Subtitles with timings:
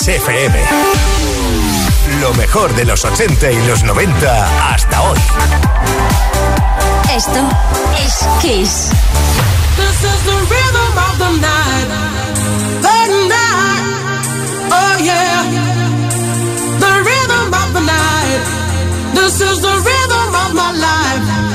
[0.00, 0.64] Kiss FM.
[2.20, 5.18] Lo mejor de los 80 y los 90 hasta hoy.
[7.14, 7.40] Esto
[8.02, 8.88] es Kiss.
[9.76, 11.88] This is the rhythm of the night.
[12.80, 13.84] The night.
[14.70, 15.44] Oh yeah.
[16.78, 18.42] The rhythm of the night.
[19.12, 21.49] This is the rhythm of my life.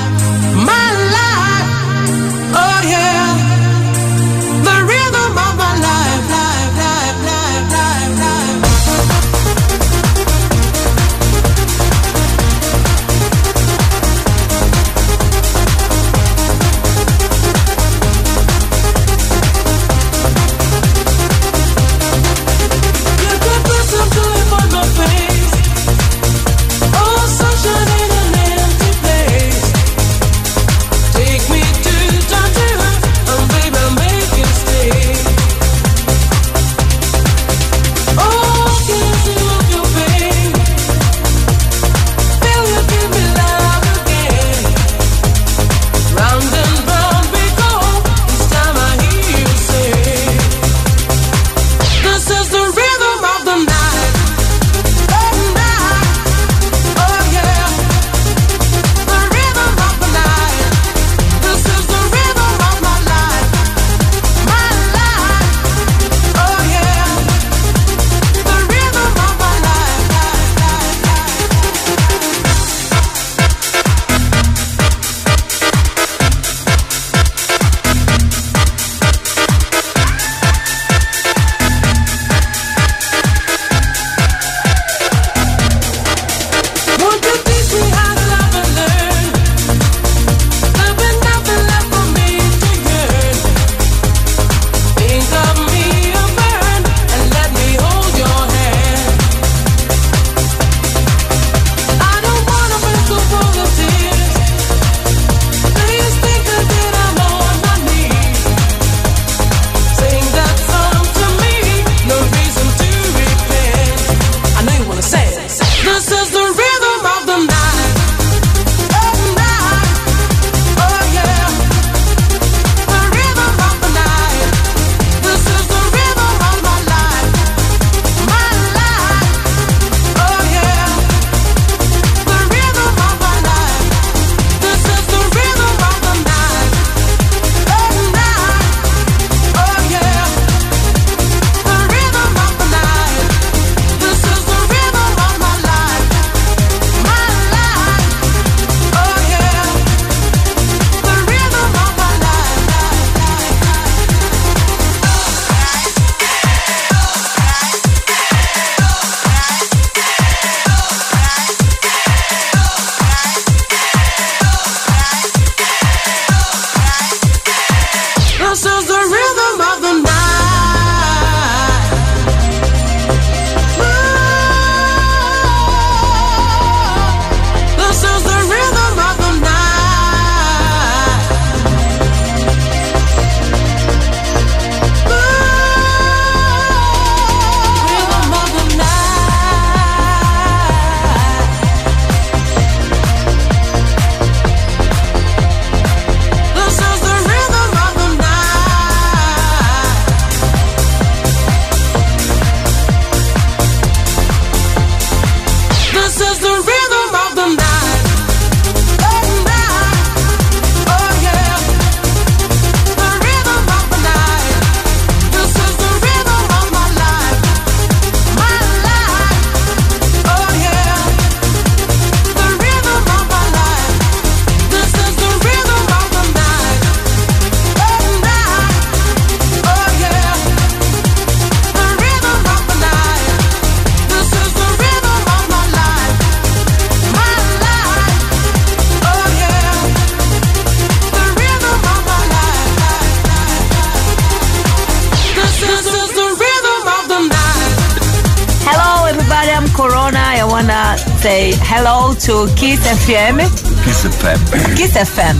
[253.06, 253.38] FM.
[253.86, 254.40] Kiss FM.
[254.76, 255.38] Kiss FM.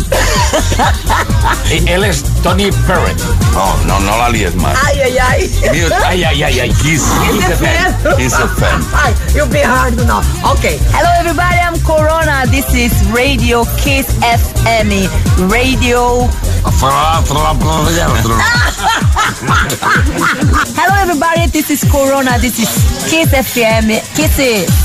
[1.88, 3.18] Él es Tony Perrin.
[3.54, 4.78] No, oh, no, no la líes más.
[4.86, 5.52] Ay, ay, ay.
[6.06, 6.70] Ay, ay, ay, ay.
[6.84, 7.02] Kiss,
[7.32, 8.18] Kiss FM.
[8.18, 8.86] Kiss FM.
[9.34, 10.22] You'll be hard now.
[10.54, 10.78] Okay.
[10.94, 11.58] Hello, everybody.
[11.58, 12.46] I'm Corona.
[12.52, 15.10] This is Radio Kiss FM.
[15.52, 16.30] Radio.
[20.78, 22.70] Hello, everybody, this is Corona, this is
[23.10, 24.85] Kiss FM, Kisses.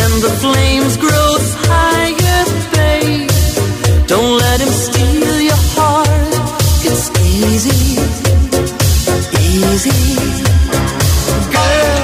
[0.00, 1.30] Then the flames grow
[1.68, 2.42] higher,
[2.74, 3.28] babe.
[4.12, 6.32] Don't let him steal your heart.
[6.88, 7.06] It's
[7.36, 7.82] easy,
[9.52, 10.02] easy.
[11.54, 12.00] Girl,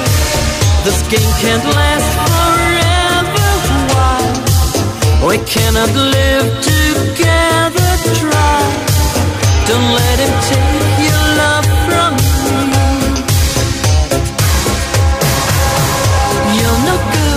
[0.84, 3.48] this game can't last forever.
[3.92, 4.20] Why?
[5.28, 7.90] We cannot live together.
[8.20, 8.60] Try.
[9.68, 10.75] Don't let him take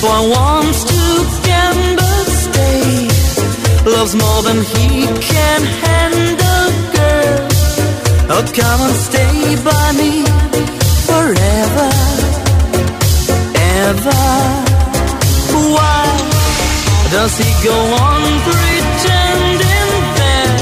[0.00, 1.00] Boy wants to
[1.42, 3.08] gamble, stay.
[3.84, 7.48] Loves more than he can handle, girl.
[8.30, 10.22] Oh, come and stay by me
[11.08, 11.90] forever,
[13.82, 14.22] ever.
[15.74, 16.06] Why
[17.10, 19.90] does he go on pretending
[20.20, 20.58] that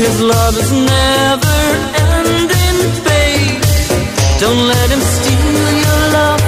[0.00, 1.58] his love is never
[2.08, 3.62] ending, babe?
[4.40, 6.47] Don't let him steal your love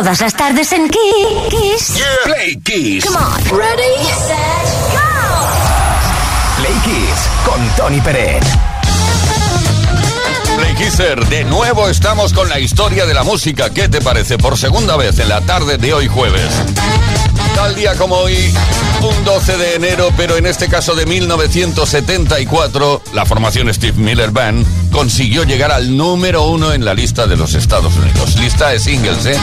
[0.00, 2.02] Todas las tardes en Kiss.
[2.24, 3.04] Play Kiss.
[3.04, 3.34] Come on.
[3.50, 5.02] Ready, set, go.
[6.56, 8.42] Play Kiss con Tony Pérez.
[10.56, 13.68] Play Kisser, de nuevo estamos con la historia de la música.
[13.68, 14.38] ¿Qué te parece?
[14.38, 16.48] Por segunda vez en la tarde de hoy jueves.
[17.54, 18.54] Tal día como hoy,
[19.02, 24.64] un 12 de enero, pero en este caso de 1974, la formación Steve Miller Band
[24.90, 28.36] consiguió llegar al número uno en la lista de los Estados Unidos.
[28.36, 29.36] Lista de singles, ¿eh?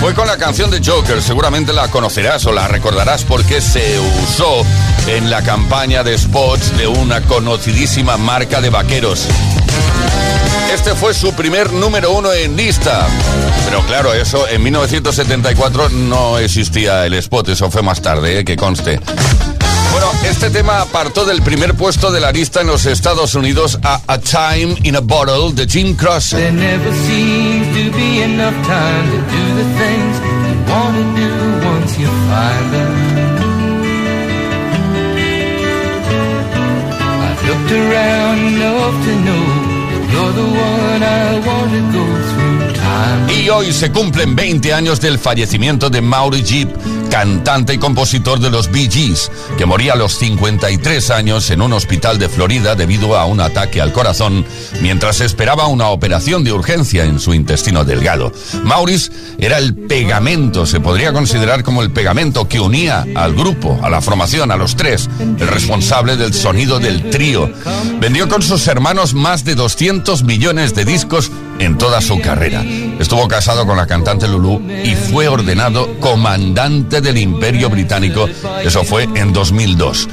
[0.00, 4.62] Fue con la canción de Joker, seguramente la conocerás o la recordarás porque se usó
[5.08, 9.26] en la campaña de spots de una conocidísima marca de vaqueros.
[10.72, 13.06] Este fue su primer número uno en lista.
[13.64, 18.44] Pero claro, eso en 1974 no existía el spot, eso fue más tarde, ¿eh?
[18.44, 19.00] que conste.
[19.92, 24.02] Bueno, este tema apartó del primer puesto de la lista en los Estados Unidos a
[24.06, 26.34] A Time in a Bottle de Jim Cross.
[27.76, 30.14] Enough time to do the things
[30.48, 30.54] you
[31.14, 31.30] do
[31.64, 31.92] once.
[37.22, 38.76] I've looked around the.
[43.28, 46.68] Y hoy se cumplen 20 años del fallecimiento de Maury Jeep,
[47.10, 51.72] cantante y compositor de los Bee Gees, que moría a los 53 años en un
[51.72, 54.44] hospital de Florida debido a un ataque al corazón
[54.80, 58.32] mientras esperaba una operación de urgencia en su intestino delgado.
[58.64, 63.90] Maurice era el pegamento, se podría considerar como el pegamento que unía al grupo, a
[63.90, 67.50] la formación, a los tres, el responsable del sonido del trío.
[68.00, 72.62] Vendió con sus hermanos más de 200 millones de discos en toda su carrera.
[72.98, 78.28] Estuvo casado con la cantante Lulu y fue ordenado comandante del Imperio Británico.
[78.64, 80.08] Eso fue en 2002.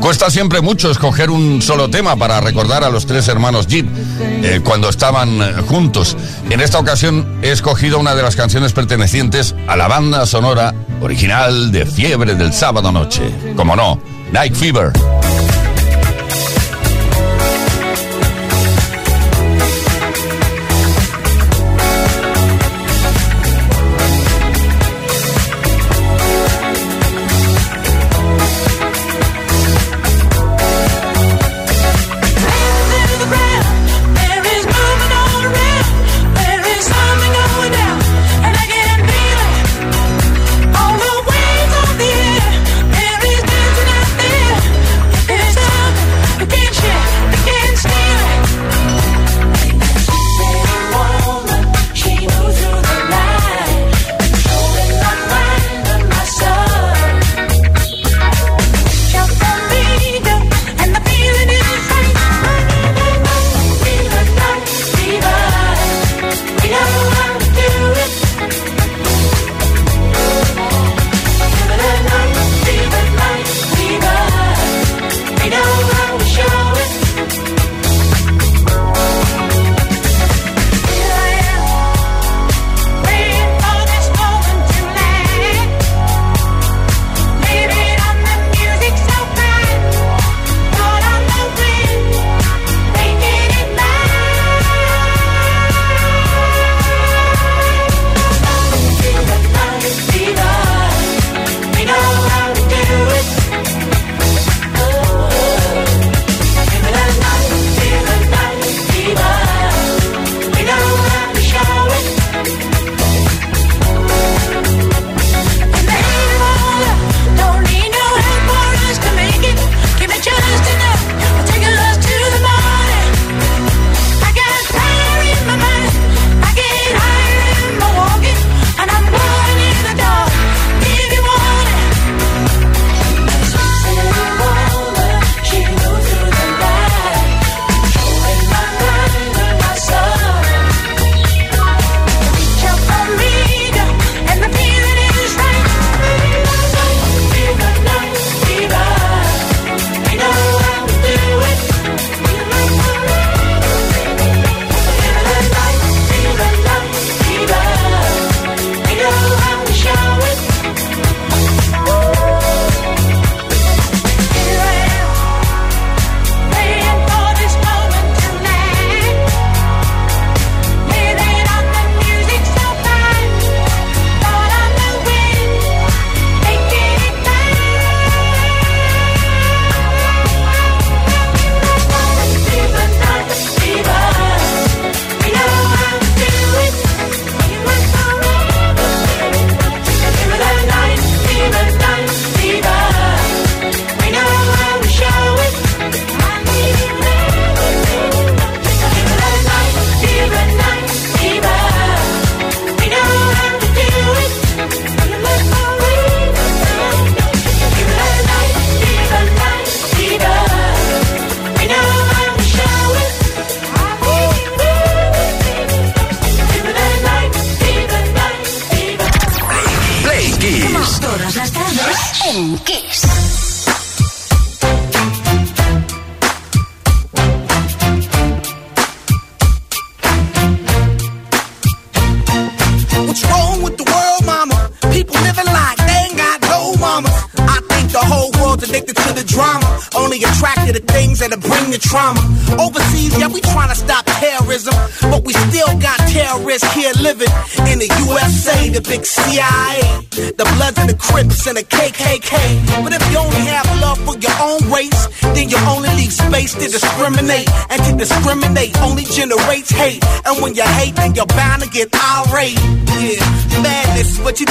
[0.00, 3.86] Cuesta siempre mucho escoger un solo tema para recordar a los tres hermanos Jeep
[4.20, 6.16] eh, cuando estaban juntos.
[6.50, 11.70] En esta ocasión he escogido una de las canciones pertenecientes a la banda sonora original
[11.70, 13.22] de Fiebre del Sábado Noche.
[13.56, 14.00] Como no,
[14.32, 14.92] Night Fever.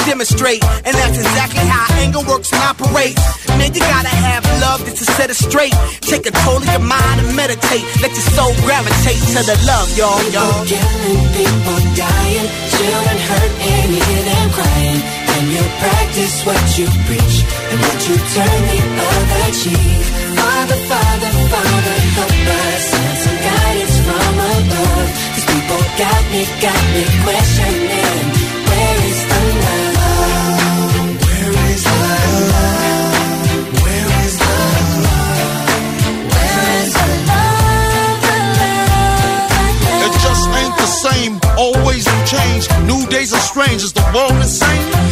[0.04, 0.62] Demonstrate.
[0.84, 3.22] And that's exactly how anger works and operates.
[3.58, 5.74] Man, you gotta have love just to set it straight.
[6.00, 7.84] Take control of your mind and meditate.
[8.02, 10.64] Let your soul gravitate to the love, y'all, y'all.
[10.66, 15.00] Killing people dying, children hurt and you hear them crying.
[15.32, 17.36] And you practice what you preach
[17.72, 20.02] and what you turn the other cheek.
[20.36, 25.08] Father, Father, Father, help us send some guidance from above.
[25.34, 28.31] These people got me, got me questioning.
[40.92, 41.40] Same.
[41.56, 42.68] Always in change.
[42.86, 43.82] New days are strange.
[43.82, 45.11] Is the world insane?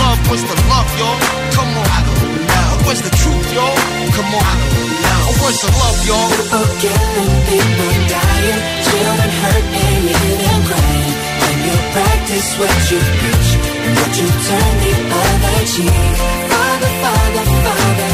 [0.00, 0.18] love.
[0.28, 1.18] Where's the love, y'all?
[1.56, 2.70] Come on, I don't know.
[2.86, 3.76] Where's the truth, y'all?
[4.16, 5.22] Come on, I don't know.
[5.40, 6.28] Where's the love, y'all?
[6.30, 10.04] People killing, people dying, children hurt and
[10.40, 11.14] them crying.
[11.40, 13.50] When you practice what you preach
[13.84, 15.96] and what you turn the other cheek.
[16.50, 18.13] Father, Father, Father,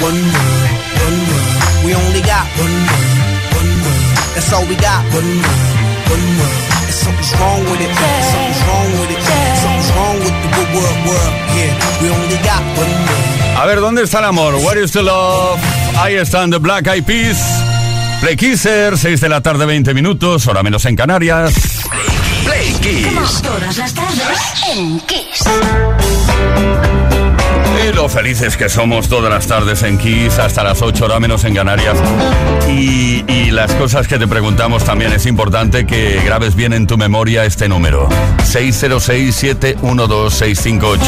[0.00, 0.70] One word,
[1.02, 1.84] one word.
[1.84, 3.18] We only got one word,
[3.58, 4.04] one word.
[4.34, 5.02] That's all we got.
[5.10, 5.70] One word,
[6.14, 6.58] one word.
[6.86, 7.90] And something's wrong with it.
[7.98, 9.20] Something's wrong with it.
[9.58, 11.34] Something's wrong with the good world, world.
[11.58, 13.58] Yeah, we only got one word.
[13.58, 14.54] A ver, ¿dónde está el amor?
[14.62, 15.58] Where is the love?
[15.98, 17.38] Ahí están The Black Eyed Peas.
[18.20, 21.54] Play Kisser, 6 de la tarde, 20 minutos, hora menos en Canarias.
[22.44, 23.42] Play Kiss.
[23.42, 24.38] Todas las tardes
[24.74, 25.44] en Kiss.
[27.94, 31.54] Lo felices que somos todas las tardes en Kiss, hasta las 8 hora menos en
[31.54, 31.98] Canarias.
[32.68, 36.96] Y, y las cosas que te preguntamos también es importante que grabes bien en tu
[36.98, 38.08] memoria este número.
[38.44, 40.98] 606-712-658.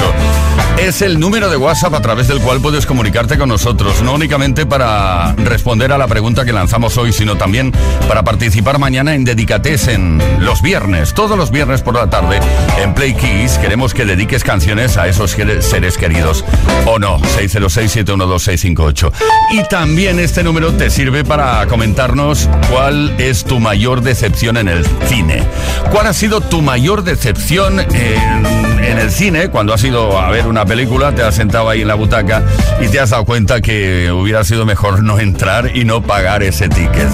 [0.79, 4.65] Es el número de WhatsApp a través del cual puedes comunicarte con nosotros, no únicamente
[4.65, 7.73] para responder a la pregunta que lanzamos hoy, sino también
[8.09, 12.41] para participar mañana en Dedicates en los viernes, todos los viernes por la tarde
[12.83, 13.59] en Play Kiss.
[13.59, 16.47] Queremos que dediques canciones a esos seres queridos
[16.87, 17.19] o no.
[17.19, 19.13] 606-712-658.
[19.53, 24.87] Y también este número te sirve para comentarnos cuál es tu mayor decepción en el
[25.09, 25.43] cine.
[25.91, 28.47] ¿Cuál ha sido tu mayor decepción en,
[28.83, 31.89] en el cine, cuando has ido a ver una película, te has sentado ahí en
[31.89, 32.43] la butaca
[32.81, 36.69] y te has dado cuenta que hubiera sido mejor no entrar y no pagar ese
[36.69, 37.09] ticket.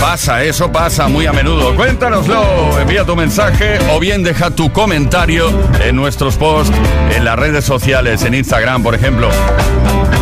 [0.00, 1.74] Pasa, eso pasa muy a menudo.
[1.74, 5.50] Cuéntanoslo, envía tu mensaje o bien deja tu comentario
[5.84, 6.74] en nuestros posts,
[7.14, 8.47] en las redes sociales, en Instagram,
[8.82, 9.28] por ejemplo.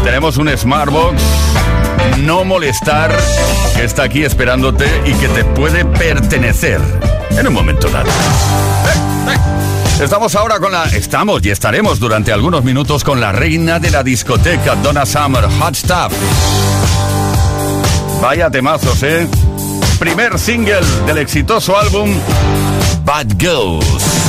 [0.03, 1.23] Tenemos un Smartbox
[2.25, 3.17] no molestar
[3.77, 6.81] que está aquí esperándote y que te puede pertenecer
[7.31, 8.11] en un momento dado.
[10.01, 10.87] Estamos ahora con la.
[10.87, 15.77] Estamos y estaremos durante algunos minutos con la reina de la discoteca, Donna Summer, Hot
[15.77, 16.13] Stuff.
[18.21, 19.29] Vaya temazos, ¿eh?
[20.01, 22.11] Primer single del exitoso álbum
[23.05, 24.26] Bad Girls.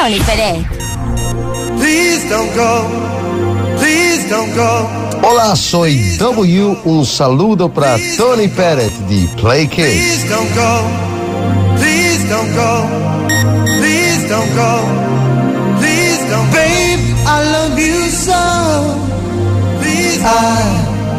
[0.00, 0.66] prolifere.
[5.22, 5.86] Olá, sou
[6.18, 6.78] W.
[6.86, 10.24] Un saludo para Tony Perez de Play Kids.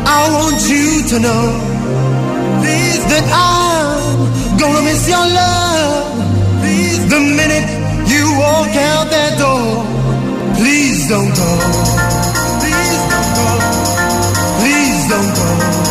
[0.03, 1.53] I want you to know
[2.59, 3.03] Please.
[3.07, 7.07] that I'm gonna miss your love Please.
[7.07, 7.80] the minute
[8.51, 9.85] walk out that door.
[10.59, 11.51] Please don't go.
[12.61, 13.49] Please don't go.
[14.59, 15.90] Please don't go.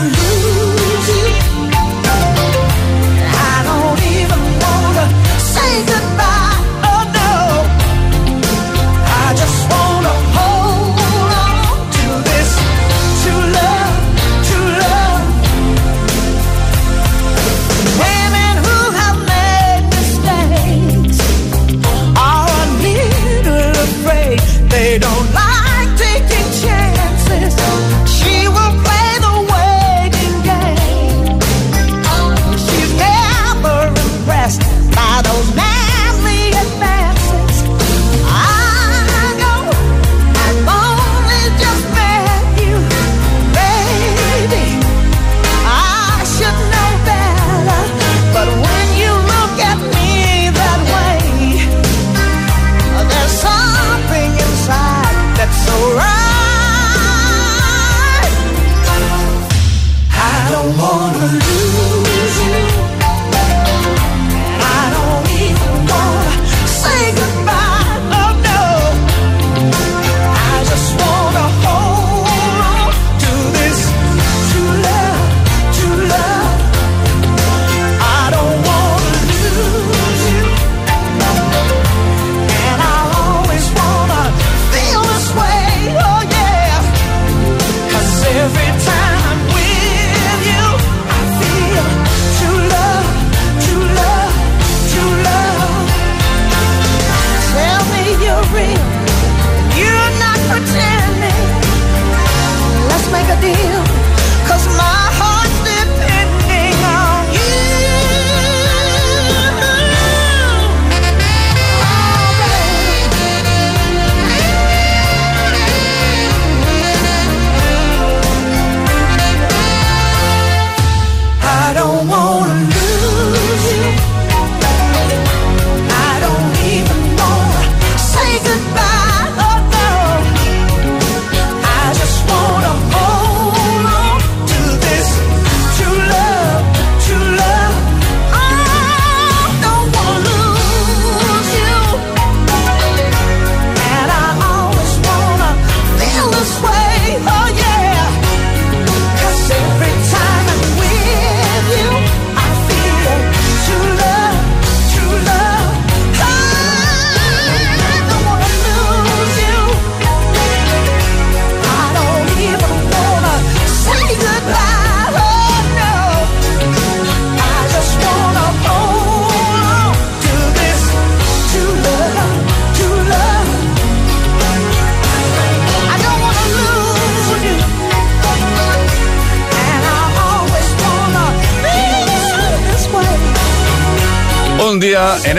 [0.00, 0.27] I'm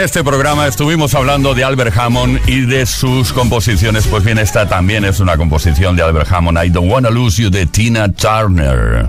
[0.00, 4.06] En este programa estuvimos hablando de Albert Hammond y de sus composiciones.
[4.06, 6.64] Pues bien, esta también es una composición de Albert Hammond.
[6.64, 9.06] I Don't Wanna Lose You de Tina Turner.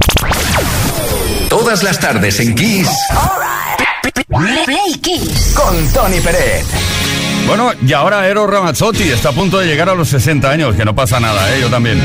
[1.48, 2.90] Todas las tardes en Kiss.
[4.28, 4.66] Right.
[4.66, 5.54] Play Kiss.
[5.56, 6.66] Con Tony Pérez.
[7.48, 10.84] Bueno, y ahora Eros Ramazzotti está a punto de llegar a los 60 años, que
[10.84, 11.62] no pasa nada, ¿eh?
[11.62, 12.02] yo también.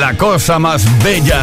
[0.00, 1.42] La cosa más bella.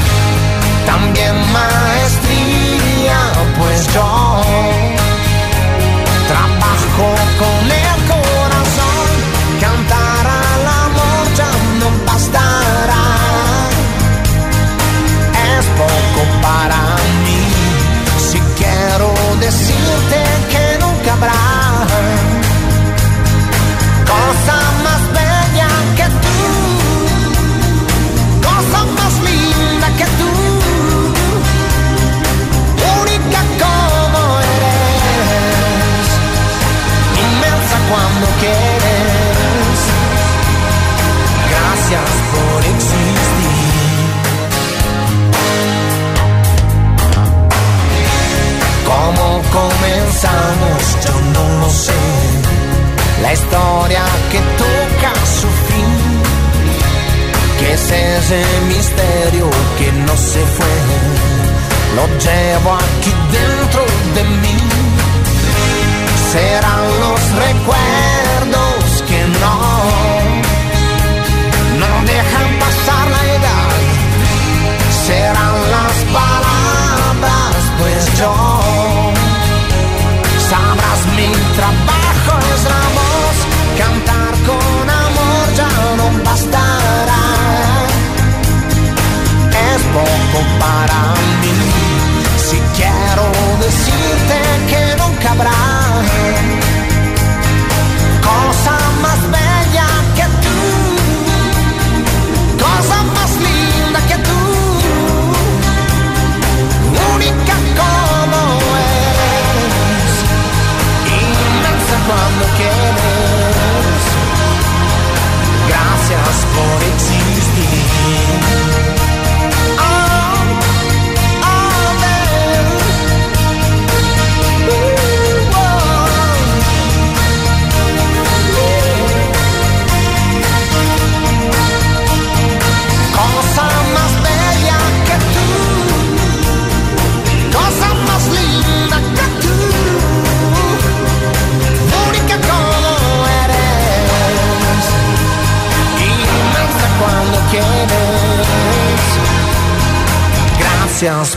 [0.85, 3.19] También maestría,
[3.57, 4.41] pues yo
[6.27, 7.07] trabajo
[7.41, 9.09] con el corazón.
[9.59, 13.05] Cantar al amor ya no bastará.
[15.57, 16.81] Es poco para
[17.23, 17.43] mí.
[18.29, 20.10] Si quiero decirte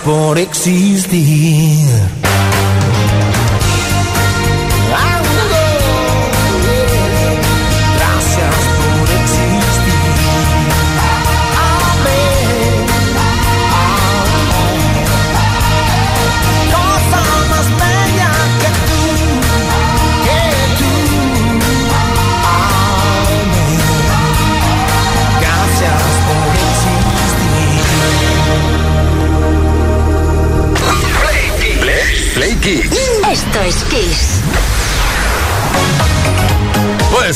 [0.04, 2.23] por existir.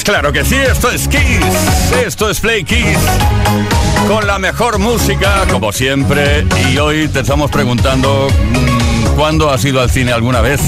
[0.09, 1.21] Claro que sí, esto es Kiss.
[2.03, 2.99] Esto es Play Kiss.
[4.07, 6.47] Con la mejor música, como siempre.
[6.73, 10.63] Y hoy te estamos preguntando mm, cuándo has ido al cine alguna vez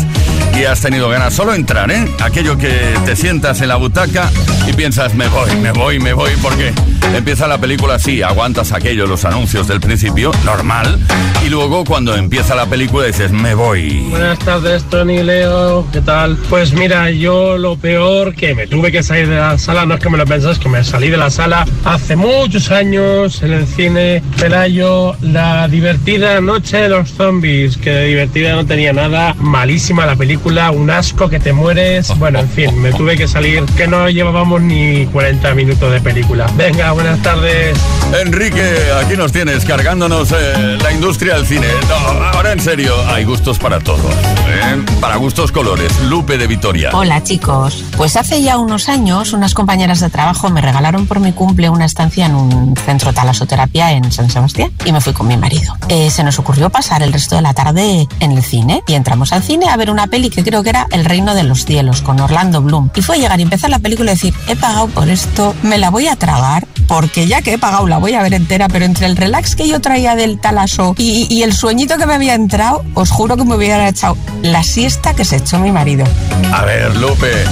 [0.59, 2.07] y has tenido ganas solo entrar, ¿eh?
[2.21, 4.31] Aquello que te sientas en la butaca
[4.71, 6.73] y piensas, me voy, me voy, me voy, porque
[7.15, 10.99] empieza la película así, aguantas aquello, los anuncios del principio, normal.
[11.45, 14.01] Y luego cuando empieza la película dices, me voy.
[14.11, 16.37] Buenas tardes, Tony, Leo, ¿qué tal?
[16.49, 20.01] Pues mira, yo lo peor que me tuve que salir de la sala, no es
[20.01, 23.67] que me lo pensáis, que me salí de la sala hace muchos años en el
[23.67, 30.07] cine Pelayo, la divertida Noche de los Zombies, que de divertida no tenía nada, malísima
[30.07, 33.87] la película, un asco que te mueres, bueno, en fin, me tuve que salir, que
[33.87, 36.47] no llevábamos ni 40 minutos de película.
[36.57, 37.79] Venga, buenas tardes.
[38.21, 41.67] Enrique, aquí nos tienes cargándonos eh, la industria del cine.
[41.89, 44.15] No, ahora en serio, hay gustos para todos.
[44.51, 44.85] ¿Eh?
[45.01, 45.93] Para gustos colores.
[46.03, 46.91] Lupe de Vitoria.
[46.93, 51.33] Hola chicos, pues hace ya unos años unas compañeras de trabajo me regalaron por mi
[51.33, 55.37] cumple una estancia en un centro talasoterapia en San Sebastián y me fui con mi
[55.37, 55.75] marido.
[55.89, 59.33] Eh, se nos ocurrió pasar el resto de la tarde en el cine y entramos
[59.33, 62.03] al cine a ver una peli que creo que era El Reino de los Cielos
[62.03, 62.91] con Orlando Bloom.
[62.95, 65.91] Y fue llegar y empezar la película y decir, he pagado por esto, me la
[65.91, 69.07] voy a tragar porque ya que he pagado la voy a ver entera, pero entre
[69.07, 72.85] el relax que yo traía del talaso y, y el sueñito que me había entrado,
[72.95, 76.05] os juro que me hubiera echado la siesta que se echó mi marido.
[76.53, 77.45] A ver, Lupe,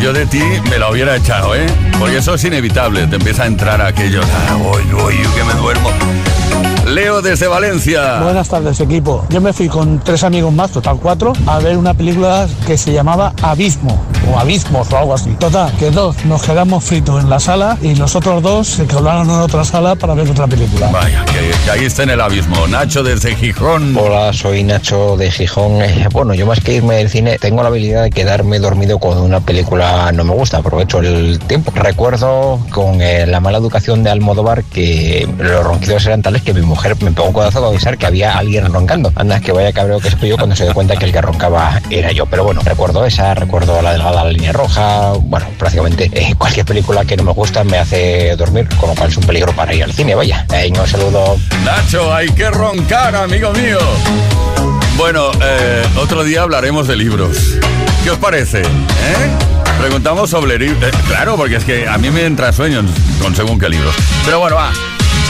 [0.00, 1.66] yo de ti me la hubiera echado, ¿eh?
[1.98, 3.06] Porque eso es inevitable.
[3.06, 4.20] Te empieza a entrar aquello.
[4.48, 5.90] Ah, voy, voy, que me duermo.
[6.86, 8.20] Leo desde Valencia.
[8.22, 9.24] Buenas tardes, equipo.
[9.28, 12.92] Yo me fui con tres amigos más, total cuatro, a ver una película que se
[12.92, 14.00] llamaba Abismo,
[14.32, 15.30] o Abismos o algo así.
[15.32, 19.28] Total, que dos nos quedamos fritos en la sala y los otros dos se colaron
[19.28, 20.88] en otra sala para ver otra película.
[20.92, 22.68] Vaya, que, que ahí está en el abismo.
[22.68, 23.96] Nacho desde Gijón.
[23.96, 25.82] Hola, soy Nacho de Gijón.
[25.82, 29.24] Eh, Bueno, yo más que irme del cine, tengo la habilidad de quedarme dormido cuando
[29.24, 30.58] una película no me gusta.
[30.58, 31.72] Aprovecho el tiempo.
[31.74, 36.60] Recuerdo con eh, la mala educación de Almodóvar que los ronquidos eran tales que mi
[37.00, 39.12] me pegó un codazo para avisar que había alguien roncando.
[39.14, 41.80] Anda, que vaya cabreo que estoy yo cuando se dio cuenta que el que roncaba
[41.90, 42.26] era yo.
[42.26, 45.12] Pero bueno, recuerdo esa, recuerdo la delgada línea roja.
[45.20, 49.08] Bueno, prácticamente eh, cualquier película que no me gusta me hace dormir, con lo cual
[49.10, 50.14] es un peligro para ir al cine.
[50.14, 51.36] Vaya, Eh, un saludo.
[51.64, 53.78] Nacho, hay que roncar, amigo mío.
[54.96, 57.36] Bueno, eh, otro día hablaremos de libros.
[58.02, 58.62] ¿Qué os parece?
[58.62, 58.66] ¿Eh?
[59.78, 60.90] Preguntamos sobre libros.
[61.06, 62.82] claro, porque es que a mí me entra sueño
[63.20, 63.94] con según qué libros.
[64.24, 64.72] Pero bueno, va.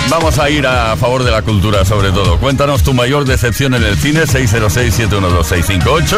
[0.09, 2.39] Vamos a ir a favor de la cultura sobre todo.
[2.39, 6.17] Cuéntanos tu mayor decepción en el cine, 606-712-658.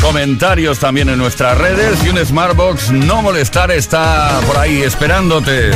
[0.00, 5.70] Comentarios también en nuestras redes y un Smartbox no molestar está por ahí esperándote.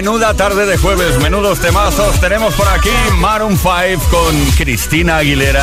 [0.00, 2.18] Menuda tarde de jueves, menudos temazos.
[2.20, 2.88] Tenemos por aquí
[3.18, 5.62] Maroon 5 con Cristina Aguilera,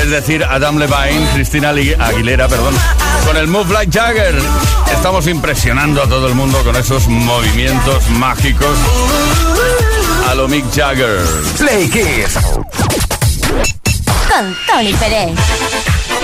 [0.00, 2.72] es decir, Adam Levine, Cristina Aguilera, perdón,
[3.26, 4.36] con el Move Like Jagger.
[4.94, 8.78] Estamos impresionando a todo el mundo con esos movimientos mágicos
[10.28, 11.18] a lo Mick Jagger.
[11.58, 12.34] Play Kiss.
[14.28, 15.36] Con Tony Pérez.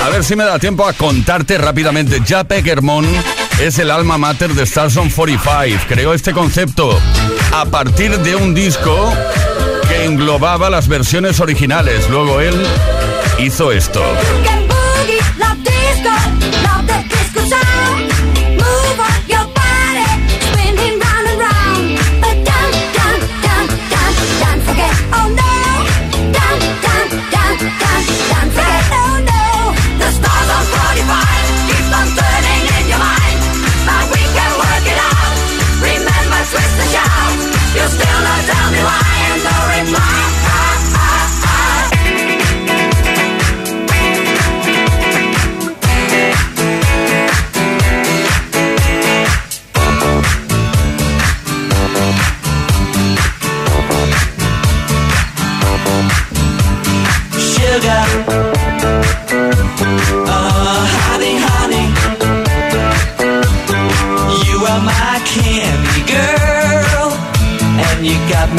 [0.05, 2.21] A ver si me da tiempo a contarte rápidamente.
[2.25, 3.05] Jack Peckermon
[3.61, 5.85] es el alma mater de Starson 45.
[5.89, 6.99] Creó este concepto
[7.53, 9.13] a partir de un disco
[9.89, 12.09] que englobaba las versiones originales.
[12.11, 12.55] Luego él
[13.39, 14.03] hizo esto.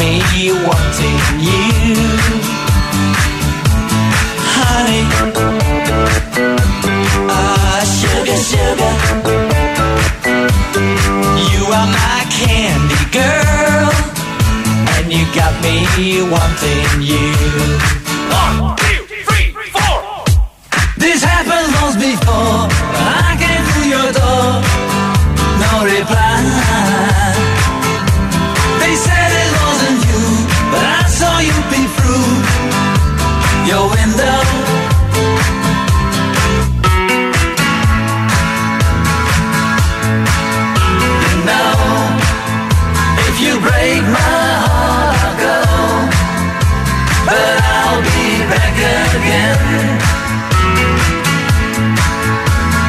[0.06, 1.96] me wanting you.
[4.54, 5.02] Honey
[7.28, 8.94] Ah, sugar, sugar.
[11.50, 13.90] You are my candy girl
[14.94, 15.76] And you got me
[16.30, 17.32] wanting you.
[18.30, 18.75] One.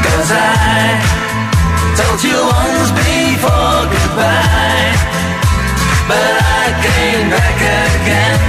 [0.06, 0.90] Cause I
[1.98, 4.94] told you once before goodbye
[6.10, 8.40] But I came back again.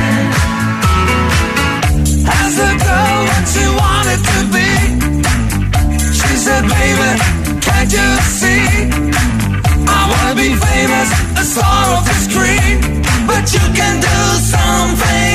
[2.41, 4.71] As a girl what she wanted to be
[6.19, 7.39] She said baby
[7.79, 8.67] can't you see?
[9.87, 11.09] I wanna be famous,
[11.39, 14.19] a star of the screen But you can do
[14.55, 15.28] something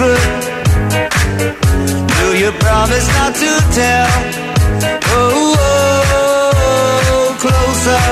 [0.00, 0.20] secret?
[2.18, 4.08] Do you promise not to tell?
[5.12, 5.56] Oh,
[6.14, 8.04] oh closer.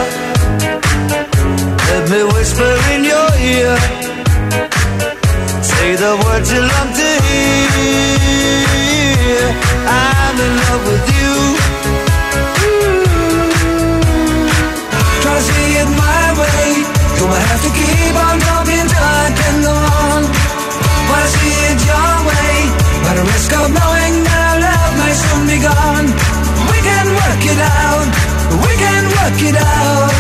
[1.91, 3.77] Let me whisper in your ear.
[5.63, 6.88] Say the words you love.
[29.31, 30.18] work it out.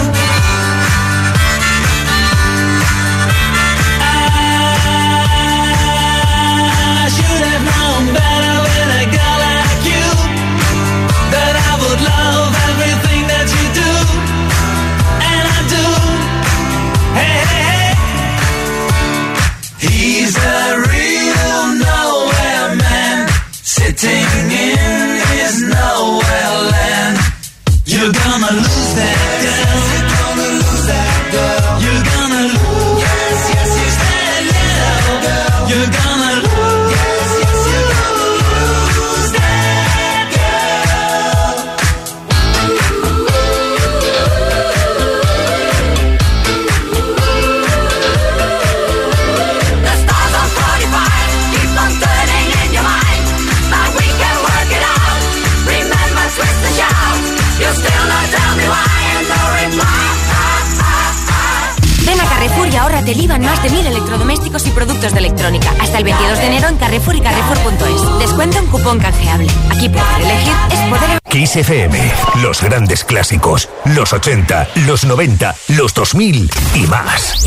[71.49, 71.99] Kiss FM.
[72.43, 77.47] Los grandes clásicos, los 80, los 90, los 2000 y más.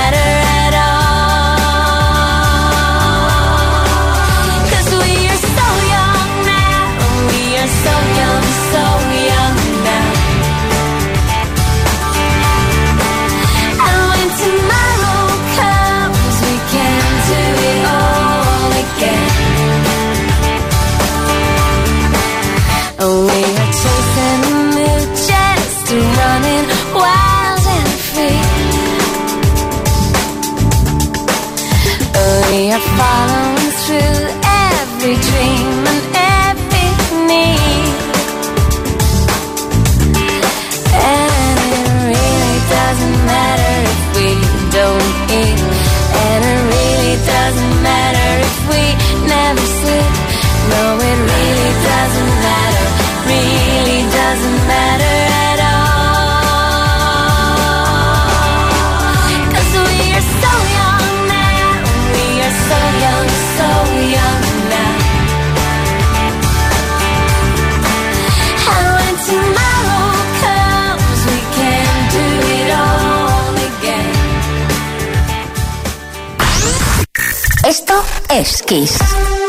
[78.33, 79.40] es Kiss.